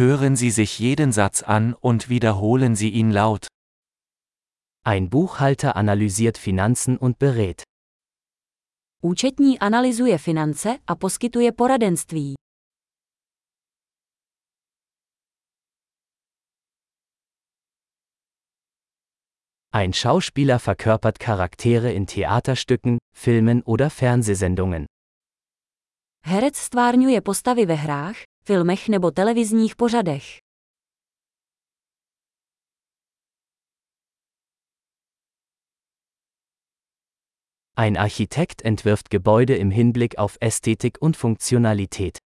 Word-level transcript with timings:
Hören 0.00 0.34
Sie 0.34 0.50
sich 0.50 0.78
jeden 0.78 1.12
Satz 1.12 1.42
an 1.42 1.74
und 1.74 2.08
wiederholen 2.08 2.74
Sie 2.74 2.88
ihn 2.88 3.10
laut. 3.10 3.48
Ein 4.82 5.10
Buchhalter 5.10 5.76
analysiert 5.76 6.38
Finanzen 6.38 6.96
und 6.96 7.18
berät. 7.18 7.64
Účetní 9.02 9.58
analyzuje 9.58 10.18
finance 10.18 10.78
a 10.86 10.94
poskytuje 10.94 11.52
poradenství. 11.52 12.34
Ein 19.72 19.92
Schauspieler 19.92 20.58
verkörpert 20.58 21.18
Charaktere 21.18 21.92
in 21.92 22.06
Theaterstücken, 22.06 22.98
Filmen 23.14 23.62
oder 23.64 23.90
Fernsehsendungen. 23.90 24.86
Herec 26.24 26.56
stvárňuje 26.56 27.20
postavy 27.20 27.66
ve 27.66 27.74
hrách, 27.74 28.29
filmech 28.44 28.88
nebo 28.88 29.10
televizních 29.10 29.76
pořadech. 29.76 30.24
Ein 37.76 37.98
Architekt 37.98 38.64
entwirft 38.64 39.08
Gebäude 39.10 39.56
im 39.56 39.70
Hinblick 39.70 40.18
auf 40.18 40.36
Ästhetik 40.40 40.98
und 41.00 41.16
Funktionalität. 41.16 42.18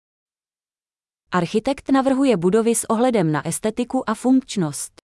Architekt 1.32 1.92
navrhuje 1.92 2.38
budovy 2.38 2.76
s 2.76 2.90
ohledem 2.90 3.32
na 3.32 3.48
estetiku 3.48 4.10
a 4.10 4.14
funkčnost. 4.16 5.03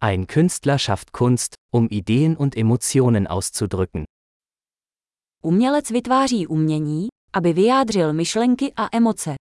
Ein 0.00 0.28
Künstler 0.28 0.78
schafft 0.78 1.12
Kunst, 1.12 1.54
um 1.72 1.88
Ideen 1.90 2.36
und 2.36 2.56
Emotionen 2.56 3.26
auszudrücken. 3.26 4.04
Umělec 5.42 5.90
vytváří 5.90 6.46
umění, 6.46 7.08
aby 7.32 7.52
vyjádřil 7.52 8.12
myšlenky 8.12 8.72
a 8.76 8.96
emoce. 8.96 9.34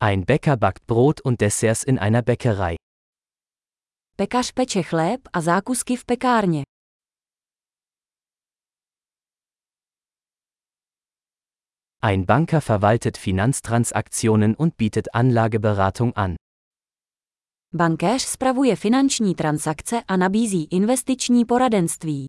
Ein 0.00 0.24
Bäcker 0.24 0.56
backt 0.56 0.86
Brot 0.86 1.20
und 1.24 1.40
Desserts 1.40 1.84
in 1.84 1.98
einer 1.98 2.22
Bäckerei. 2.22 2.74
Pekař 4.16 4.52
peče 4.52 4.82
chléb 4.82 5.20
a 5.32 5.40
zákusky 5.40 5.96
v 5.96 6.04
pekárně. 6.04 6.62
Ein 12.04 12.26
Banker 12.26 12.60
verwaltet 12.60 13.16
Finanztransaktionen 13.16 14.54
und 14.54 14.76
bietet 14.76 15.14
Anlageberatung 15.14 16.12
an. 16.16 16.36
Bankéř 17.74 18.18
spravuje 18.18 18.76
finanční 18.76 19.34
transakce 19.34 20.02
a 20.08 20.16
nabízí 20.16 20.68
investiční 20.70 21.44
poradenství. 21.44 22.26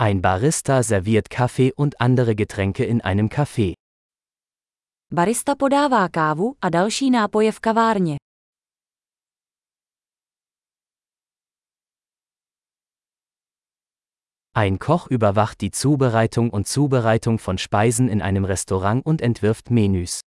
Ein 0.00 0.20
Barista 0.20 0.82
serviert 0.82 1.28
Kaffee 1.28 1.72
und 1.76 1.94
andere 1.98 2.34
Getränke 2.34 2.84
in 2.84 3.00
einem 3.00 3.28
Café. 3.28 3.72
Barista 5.12 5.54
podává 5.54 6.08
kávu 6.08 6.54
a 6.60 6.68
další 6.68 7.10
nápoje 7.10 7.52
v 7.52 7.60
kavárně. 7.60 8.27
Ein 14.58 14.80
Koch 14.80 15.06
überwacht 15.06 15.60
die 15.60 15.70
Zubereitung 15.70 16.50
und 16.50 16.66
Zubereitung 16.66 17.38
von 17.38 17.58
Speisen 17.58 18.08
in 18.08 18.20
einem 18.20 18.44
Restaurant 18.44 19.06
und 19.06 19.22
entwirft 19.22 19.70
Menüs. 19.70 20.20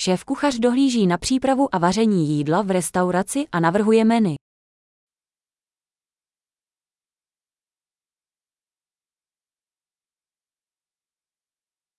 Šéf-kuchař 0.00 0.58
dohlíží 0.58 1.06
na 1.06 1.18
přípravu 1.18 1.74
a 1.74 1.78
vaření 1.78 2.28
jídla 2.28 2.62
v 2.62 2.70
restauraci 2.70 3.46
a 3.52 3.60
navrhuje 3.60 4.04
menu. 4.04 4.34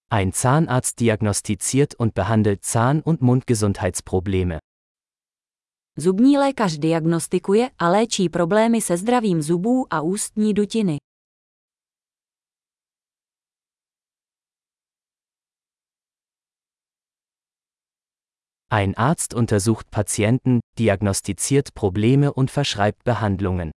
Ein 0.10 0.32
Zahnarzt 0.32 1.00
diagnostiziert 1.00 1.94
und 2.00 2.14
behandelt 2.14 2.66
Zahn- 2.66 3.02
und 3.06 3.22
Mundgesundheitsprobleme. 3.22 4.65
Zubní 6.00 6.38
lékař 6.38 6.78
diagnostikuje 6.78 7.70
a 7.80 7.90
léčí 7.90 8.30
problémy 8.30 8.82
se 8.82 8.98
zdravím 8.98 9.42
zubů 9.42 9.94
a 9.94 10.02
ústní 10.02 10.54
dutiny. 10.54 10.98
Ein 18.72 18.94
Arzt 18.98 19.34
untersucht 19.34 19.90
Patienten, 19.90 20.60
diagnostiziert 20.78 21.72
Probleme 21.74 22.32
und 22.32 22.52
verschreibt 22.52 23.04
Behandlungen. 23.06 23.70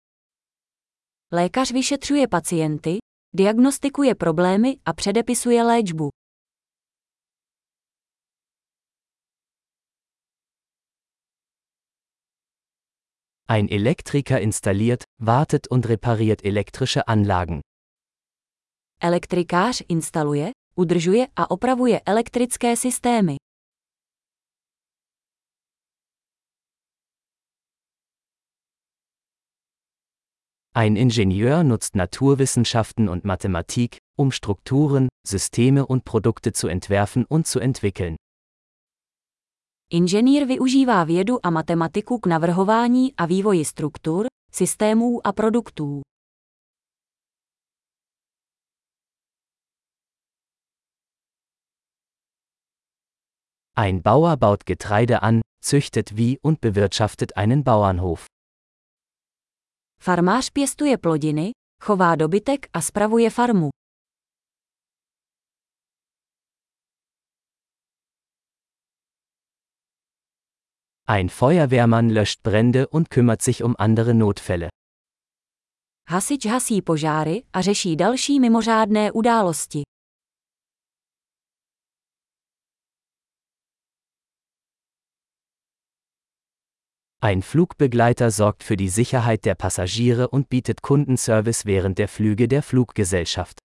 Lékař 1.32 1.72
vyšetřuje 1.72 2.28
pacienty, 2.28 2.98
diagnostikuje 3.34 4.14
problémy 4.14 4.76
a 4.84 4.92
předepisuje 4.92 5.62
léčbu. 5.62 6.17
Ein 13.50 13.70
Elektriker 13.70 14.38
installiert, 14.42 15.04
wartet 15.16 15.68
und 15.68 15.88
repariert 15.88 16.44
elektrische 16.44 17.08
Anlagen. 17.08 17.62
Elektrikář 19.00 19.82
instaluje, 19.88 20.50
udržuje 20.76 21.26
a 21.36 21.50
opravuje 21.50 22.00
elektrické 22.04 22.76
systémy. 22.76 23.36
Ein 30.74 30.96
Ingenieur 30.96 31.64
nutzt 31.64 31.96
Naturwissenschaften 31.96 33.08
und 33.08 33.24
Mathematik, 33.24 33.96
um 34.18 34.30
Strukturen, 34.30 35.08
Systeme 35.26 35.86
und 35.86 36.04
Produkte 36.04 36.52
zu 36.52 36.68
entwerfen 36.68 37.24
und 37.24 37.46
zu 37.46 37.60
entwickeln. 37.60 38.16
Inženýr 39.92 40.44
využívá 40.46 41.04
vědu 41.04 41.46
a 41.46 41.50
matematiku 41.50 42.18
k 42.18 42.26
navrhování 42.26 43.14
a 43.14 43.26
vývoji 43.26 43.64
struktur, 43.64 44.26
systémů 44.52 45.26
a 45.26 45.32
produktů. 45.32 46.00
Ein 53.76 54.00
Bauer 54.04 54.38
baut 54.38 54.64
Getreide 54.64 55.18
an, 55.18 55.40
züchtet 55.64 56.10
Vieh 56.10 56.38
und 56.42 56.60
bewirtschaftet 56.60 57.32
einen 57.36 57.62
Bauernhof. 57.62 58.24
Farmář 60.00 60.50
pěstuje 60.50 60.98
plodiny, 60.98 61.50
chová 61.82 62.16
dobytek 62.16 62.66
a 62.72 62.80
spravuje 62.80 63.30
farmu. 63.30 63.68
Ein 71.10 71.30
Feuerwehrmann 71.30 72.10
löscht 72.10 72.42
Brände 72.42 72.86
und 72.86 73.08
kümmert 73.08 73.40
sich 73.40 73.62
um 73.62 73.74
andere 73.78 74.12
Notfälle. 74.12 74.68
Hasič 76.10 76.46
hasí 76.46 76.82
požáry 76.82 77.42
a 77.52 77.60
řeší 77.60 77.96
další 77.96 78.40
mimořádné 78.40 79.12
události. 79.12 79.82
Ein 87.22 87.42
Flugbegleiter 87.42 88.30
sorgt 88.30 88.62
für 88.62 88.76
die 88.76 88.90
Sicherheit 88.90 89.44
der 89.44 89.54
Passagiere 89.54 90.28
und 90.28 90.48
bietet 90.50 90.82
Kundenservice 90.82 91.64
während 91.64 91.98
der 91.98 92.08
Flüge 92.08 92.48
der 92.48 92.62
Fluggesellschaft. 92.62 93.57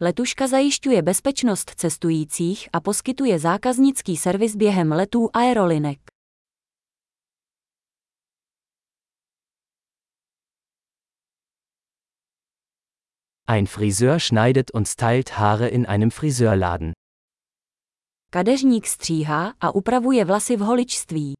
Letuška 0.00 0.46
zajišťuje 0.46 1.02
bezpečnost 1.02 1.70
cestujících 1.74 2.68
a 2.72 2.80
poskytuje 2.80 3.38
zákaznický 3.38 4.16
servis 4.16 4.56
během 4.56 4.92
letů 4.92 5.30
aerolinek. 5.32 5.98
Ein 13.46 13.66
Friseur 13.66 14.18
schneidet 14.18 14.70
und 14.74 14.88
stylt 14.88 15.28
Haare 15.28 15.68
in 15.68 15.86
einem 15.86 16.10
Friseurladen. 16.10 16.92
Kadeřník 18.30 18.86
stříhá 18.86 19.54
a 19.60 19.74
upravuje 19.74 20.24
vlasy 20.24 20.56
v 20.56 20.60
holičství. 20.60 21.34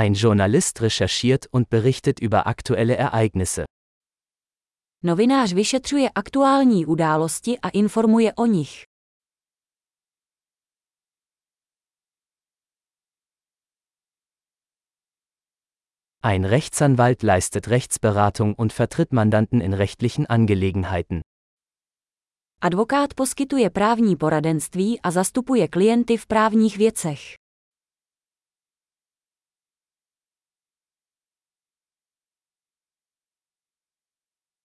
Ein 0.00 0.14
Journalist 0.14 0.80
recherchiert 0.80 1.46
und 1.50 1.68
berichtet 1.68 2.20
über 2.20 2.46
aktuelle 2.46 2.96
Ereignisse. 2.96 3.64
Novinář 5.04 5.52
vyšetřuje 5.52 6.10
aktuální 6.14 6.86
události 6.86 7.58
a 7.58 7.68
informuje 7.68 8.32
o 8.34 8.46
nich. 8.46 8.84
Ein 16.22 16.44
Rechtsanwalt 16.44 17.22
leistet 17.22 17.68
Rechtsberatung 17.68 18.54
und 18.58 18.72
vertritt 18.72 19.12
Mandanten 19.12 19.60
in 19.60 19.74
rechtlichen 19.74 20.26
Angelegenheiten. 20.26 21.20
Advokát 22.60 23.14
poskytuje 23.14 23.70
právní 23.70 24.16
poradenství 24.16 25.00
a 25.00 25.10
zastupuje 25.10 25.68
klienty 25.68 26.16
v 26.16 26.26
právních 26.26 26.78
věcech. 26.78 27.39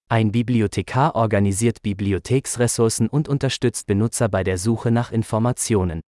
Ein 0.07 0.31
Bibliothekar 0.31 1.16
organisiert 1.16 1.81
Bibliotheksressourcen 1.81 3.10
und 3.10 3.28
unterstützt 3.28 3.88
Benutzer 3.88 4.30
bei 4.30 4.44
der 4.44 4.60
Suche 4.60 4.92
nach 4.92 5.12
Informationen. 5.12 6.02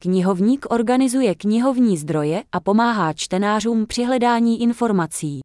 Knihovník 0.00 0.70
organizuje 0.70 1.34
knihovní 1.34 1.96
zdroje 1.96 2.44
a 2.52 2.60
pomáhá 2.60 3.12
čtenářům 3.12 3.86
při 3.86 4.04
hledání 4.04 4.62
informací. 4.62 5.40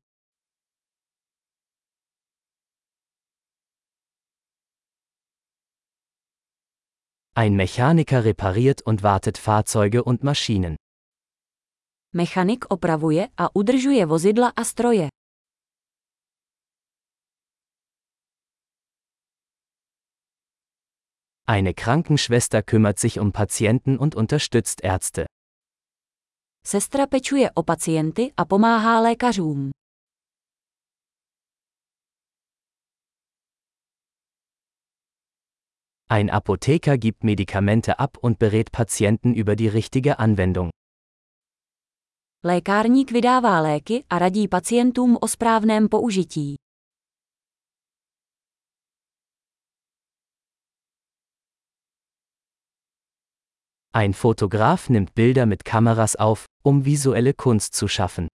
Ein 7.35 7.55
Mechaniker 7.55 8.23
repariert 8.23 8.81
und 8.85 9.01
wartet 9.01 9.37
Fahrzeuge 9.37 10.01
und 10.01 10.23
Maschinen. 10.23 10.75
Mechanik 12.15 12.65
opravuje 12.69 13.27
a 13.37 13.55
udržuje 13.55 14.05
vozidla 14.05 14.53
a 14.55 14.63
stroje. 14.63 15.07
Eine 21.49 21.73
Krankenschwester 21.73 22.61
kümmert 22.61 22.99
sich 22.99 23.19
um 23.19 23.31
Patienten 23.31 23.97
und 23.97 24.15
unterstützt 24.15 24.81
Ärzte. 24.83 25.25
Sestra 26.65 27.07
pečuje 27.07 27.51
o 27.55 27.63
pacienty 27.63 28.33
a 28.37 28.45
pomáhá 28.45 28.99
lékařům. 28.99 29.71
Ein 36.09 36.29
Apotheker 36.29 36.97
gibt 36.97 37.23
Medikamente 37.23 37.99
ab 37.99 38.17
und 38.21 38.39
berät 38.39 38.71
Patienten 38.71 39.33
über 39.33 39.55
die 39.55 39.69
richtige 39.69 40.19
Anwendung. 40.19 40.69
Lékárník 42.43 43.11
vydává 43.11 43.61
léky 43.61 44.03
a 44.09 44.19
radí 44.19 44.47
pacientům 44.47 45.17
o 45.21 45.27
správném 45.27 45.89
použití. 45.89 46.55
Ein 53.97 54.13
Fotograf 54.13 54.89
nimmt 54.89 55.15
Bilder 55.15 55.47
mit 55.47 55.65
Kameras 55.65 56.15
auf, 56.15 56.45
um 56.63 56.85
visuelle 56.85 57.33
Kunst 57.33 57.73
zu 57.73 57.87
schaffen. 57.87 58.27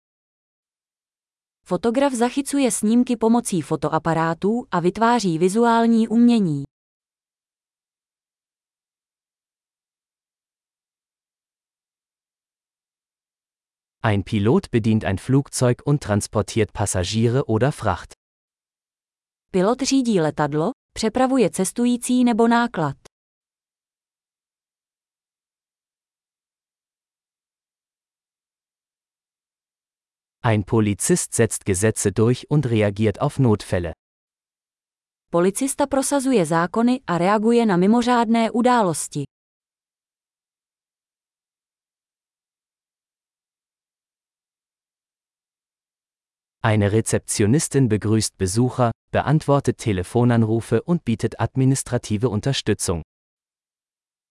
Fotograf 1.64 2.12
zachycuje 2.12 2.70
snímky 2.70 3.16
pomocí 3.16 3.62
fotoaparátů 3.62 4.66
a 4.70 4.80
vytváří 4.80 5.38
vizuální 5.38 6.08
umění. 6.08 6.64
Ein 14.02 14.22
Pilot 14.22 14.66
bedient 14.72 15.04
ein 15.04 15.18
Flugzeug 15.18 15.82
und 15.84 16.02
transportiert 16.02 16.72
Passagiere 16.72 17.44
oder 17.44 17.70
Fracht. 17.72 18.12
Pilot 19.52 19.82
řídí 19.82 20.20
letadlo, 20.20 20.70
přepravuje 20.94 21.50
cestující 21.50 22.24
nebo 22.24 22.48
náklad. 22.48 23.01
Ein 30.44 30.64
Polizist 30.64 31.34
setzt 31.34 31.64
Gesetze 31.64 32.10
durch 32.10 32.50
und 32.50 32.66
reagiert 32.66 33.20
auf 33.20 33.38
Notfälle. 33.38 33.92
Policista 35.30 35.86
prosazuje 35.86 36.46
zákony 36.46 37.00
a 37.06 37.16
reaguje 37.18 37.66
na 37.66 37.76
mimořádné 37.76 38.50
události. 38.50 39.24
Eine 46.64 46.92
Rezeptionistin 46.92 47.88
begrüßt 47.88 48.36
Besucher, 48.38 48.90
beantwortet 49.12 49.78
Telefonanrufe 49.78 50.82
und 50.82 51.04
bietet 51.04 51.40
administrative 51.40 52.28
Unterstützung. 52.28 53.02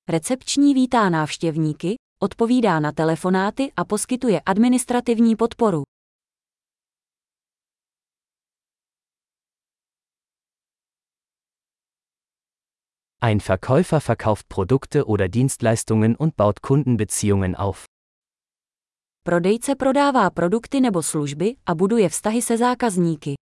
Recepční 0.09 0.73
vítá 0.73 1.09
návštěvníky, 1.09 1.95
odpovídá 2.19 2.79
na 2.79 2.91
telefonáty 2.91 3.71
a 3.75 3.85
poskytuje 3.85 4.41
administrativní 4.45 5.35
podporu. 5.35 5.83
Ein 13.23 13.39
Verkäufer 13.39 14.01
verkauft 14.01 14.49
Produkte 14.49 15.05
oder 15.05 15.29
Dienstleistungen 15.29 16.15
und 16.15 16.35
baut 16.35 16.63
Kundenbeziehungen 16.63 17.55
auf. 17.55 17.85
Prodejce 19.23 19.75
prodává 19.75 20.29
produkty 20.29 20.81
nebo 20.81 21.03
služby 21.03 21.55
a 21.65 21.75
buduje 21.75 22.09
vztahy 22.09 22.41
se 22.41 22.57
zákazníky. 22.57 23.33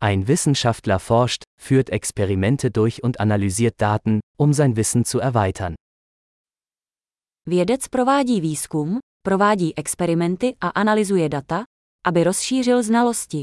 Ein 0.00 0.28
Wissenschaftler 0.28 0.98
forscht, 0.98 1.42
führt 1.60 1.90
Experimente 1.90 2.70
durch 2.70 3.02
und 3.04 3.20
analysiert 3.20 3.74
Daten, 3.76 4.20
um 4.38 4.52
sein 4.54 4.76
Wissen 4.76 5.04
zu 5.04 5.20
erweitern. 5.20 5.74
Vědec 7.46 7.88
provádí 7.88 8.40
výzkum, 8.40 8.98
provádí 9.26 9.72
experimenty 9.76 10.56
a 10.60 10.68
analyzuje 10.68 11.28
data, 11.28 11.64
aby 12.08 12.24
rozšířil 12.24 12.82
znalosti. 12.82 13.42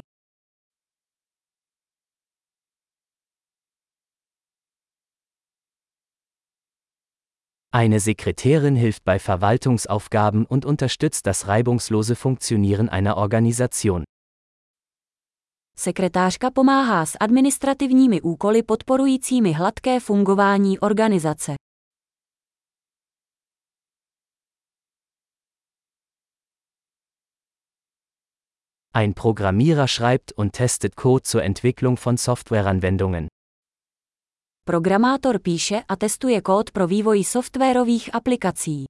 Eine 7.71 7.99
Sekretärin 7.99 8.75
hilft 8.75 9.03
bei 9.03 9.19
Verwaltungsaufgaben 9.19 10.45
und 10.45 10.65
unterstützt 10.65 11.27
das 11.27 11.47
reibungslose 11.47 12.15
Funktionieren 12.15 12.89
einer 12.89 13.17
Organisation. 13.17 14.03
Sekretářka 15.77 16.51
pomáhá 16.51 17.05
s 17.05 17.17
administrativními 17.19 18.21
úkoly 18.21 18.63
podporujícími 18.63 19.51
hladké 19.51 19.99
fungování 19.99 20.79
organizace. 20.79 21.64
Ein 28.95 29.13
Programmierer 29.13 29.89
schreibt 29.89 30.31
und 30.31 30.53
testet 30.53 30.95
Code 30.95 31.23
zur 31.23 31.43
Entwicklung 31.43 31.97
von 31.97 32.15
Softwareanwendungen. 32.15 33.27
Programátor 34.65 35.39
píše 35.39 35.83
a 35.87 35.95
testuje 35.95 36.41
kód 36.41 36.71
pro 36.71 36.87
vývoj 36.87 37.23
softwarových 37.23 38.15
aplikací. 38.15 38.85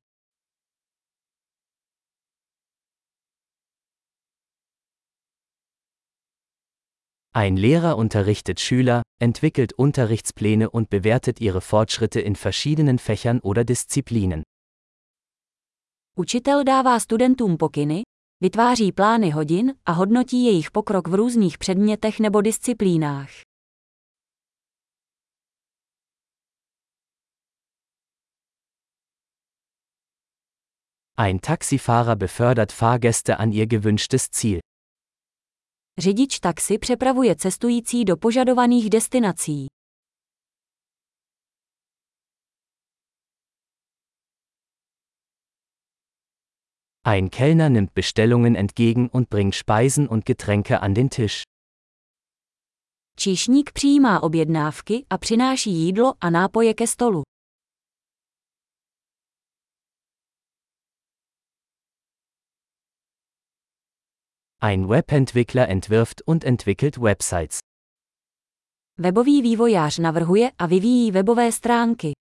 Ein 7.34 7.58
Lehrer 7.58 7.98
unterrichtet 7.98 8.60
Schüler, 8.60 9.02
entwickelt 9.20 9.74
Unterrichtspläne 9.74 10.70
und 10.70 10.90
bewertet 10.90 11.42
ihre 11.42 11.62
Fortschritte 11.62 12.22
in 12.22 12.36
verschiedenen 12.36 13.00
Fächern 13.00 13.40
oder 13.40 13.64
Disziplinen. 13.64 14.44
Učitel 16.18 16.64
dává 16.64 17.00
studentům 17.00 17.58
pokyny, 17.58 18.04
vytváří 18.42 18.92
plány 18.92 19.30
hodin 19.30 19.74
a 19.86 19.92
hodnotí 19.92 20.46
jejich 20.46 20.72
pokrok 20.72 21.08
v 21.08 21.14
různých 21.14 21.58
předmětech 21.58 22.20
nebo 22.20 22.42
disciplínách. 22.42 23.30
Ein 31.18 31.40
Taxifahrer 31.40 32.16
befördert 32.16 32.72
Fahrgäste 32.72 33.36
an 33.36 33.52
ihr 33.52 33.66
gewünschtes 33.66 34.28
Ziel. 34.32 34.60
Řidič 35.98 36.40
taxi 36.40 36.78
přepravuje 36.78 37.36
cestující 37.36 38.06
do 38.06 38.18
požadovaných 38.18 38.90
destinací. 38.90 39.68
Ein 47.08 47.30
Kellner 47.30 47.70
nimmt 47.70 47.94
Bestellungen 47.94 48.56
entgegen 48.56 49.10
und 49.10 49.30
bringt 49.30 49.54
Speisen 49.54 50.08
und 50.08 50.26
Getränke 50.26 50.82
an 50.82 50.96
den 50.96 51.10
Tisch. 51.12 51.44
Číšník 53.18 53.72
přijímá 53.72 54.24
objednávky 54.24 55.06
a 55.10 55.18
přináší 55.18 55.72
jídlo 55.72 56.14
a 56.22 56.30
nápoje 56.30 56.74
ke 56.74 56.88
stolu. 56.88 57.24
Ein 64.62 64.88
Webentwickler 64.88 65.70
entwirft 65.70 66.22
und 66.26 66.44
entwickelt 66.44 66.98
Websites. 66.98 67.60
Webový 69.00 69.42
vývojář 69.42 70.00
navrhuje 70.00 70.52
a 70.58 70.66
vyvíjí 70.66 71.12
webové 71.12 71.52
stránky. 71.52 72.25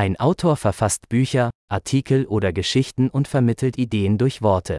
Ein 0.00 0.14
Autor 0.20 0.56
verfasst 0.56 1.08
Bücher, 1.08 1.50
Artikel 1.68 2.24
oder 2.26 2.52
Geschichten 2.52 3.10
und 3.10 3.26
vermittelt 3.26 3.78
Ideen 3.78 4.16
durch 4.16 4.42
Worte. 4.42 4.76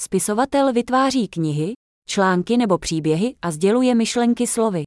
Spisovatel 0.00 0.72
vytváří 0.72 1.28
knihy, 1.28 1.72
články 2.08 2.56
nebo 2.56 2.78
příběhy 2.78 3.36
a 3.42 3.50
sděluje 3.50 3.94
myšlenky 3.94 4.46
slovy. 4.46 4.82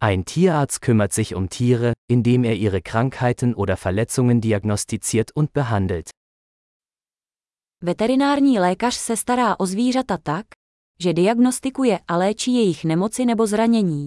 Ein 0.00 0.24
Tierarzt 0.24 0.80
kümmert 0.80 1.12
sich 1.12 1.34
um 1.34 1.48
Tiere, 1.48 1.92
indem 2.12 2.44
er 2.44 2.56
ihre 2.56 2.80
Krankheiten 2.82 3.54
oder 3.54 3.76
Verletzungen 3.76 4.40
diagnostiziert 4.40 5.30
und 5.34 5.52
behandelt. 5.52 6.08
Veterinární 7.82 8.58
lékař 8.58 8.94
se 8.94 9.16
stará 9.16 9.60
o 9.60 9.66
zvířata 9.66 10.18
tak, 10.22 10.46
že 11.00 11.12
diagnostikuje 11.12 11.98
a 12.08 12.16
léčí 12.16 12.54
jejich 12.54 12.84
nemoci 12.84 13.24
nebo 13.24 13.46
zranění. 13.46 14.06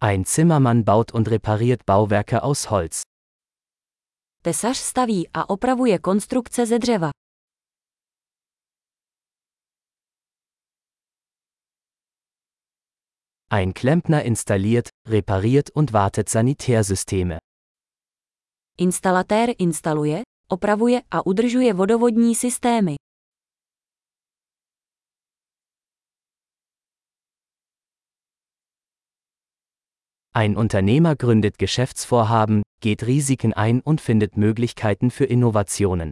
Ein 0.00 0.24
Zimmermann 0.24 0.82
baut 0.84 1.14
und 1.14 1.28
repariert 1.28 1.86
Bauwerke 1.86 2.40
aus 2.40 2.64
Holz. 2.64 3.02
Tesař 4.42 4.76
staví 4.76 5.28
a 5.34 5.50
opravuje 5.50 5.98
konstrukce 5.98 6.66
ze 6.66 6.78
dřeva. 6.78 7.10
Ein 13.50 13.72
Klempner 13.72 14.26
installiert, 14.26 14.88
repariert 15.06 15.70
und 15.74 15.92
wartet 15.92 16.28
Sanitärsysteme. 16.28 17.38
Instalatér 18.78 19.54
instaluje, 19.58 20.22
opravuje 20.48 21.00
a 21.10 21.26
udržuje 21.26 21.72
vodovodní 21.72 22.34
systémy. 22.34 22.94
Ein 30.36 30.58
Unternehmer 30.58 31.14
gründet 31.16 31.58
Geschäftsvorhaben, 31.58 32.62
geht 32.80 33.02
Risiken 33.02 33.52
ein 33.52 33.80
und 33.84 34.00
findet 34.00 34.36
Möglichkeiten 34.36 35.10
für 35.10 35.24
Innovationen. 35.24 36.10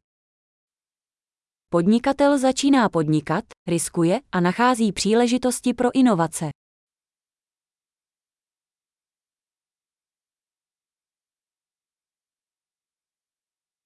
Podnikatel 1.69 2.39
začíná 2.39 2.89
podnikat, 2.89 3.45
riskuje 3.67 4.21
a 4.33 4.41
nachází 4.41 4.93
příležitosti 4.93 5.75
pro 5.75 5.95
inovace. 5.95 6.62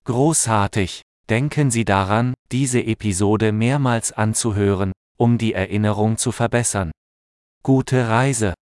Großartig! 0.07 1.03
Denken 1.29 1.73
Sie 1.73 1.85
daran, 1.85 2.35
diese 2.53 2.81
Episode 2.81 3.51
mehrmals 3.51 4.13
anzuhören, 4.13 4.93
um 5.19 5.37
die 5.37 5.53
Erinnerung 5.53 6.17
zu 6.17 6.31
verbessern. 6.31 6.93
Gute 7.65 8.09
Reise! 8.09 8.55